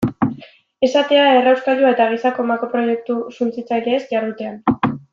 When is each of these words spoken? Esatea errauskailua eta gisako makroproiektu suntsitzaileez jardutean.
Esatea 0.87 1.25
errauskailua 1.41 1.93
eta 1.97 2.09
gisako 2.15 2.47
makroproiektu 2.53 3.19
suntsitzaileez 3.39 4.05
jardutean. 4.17 4.61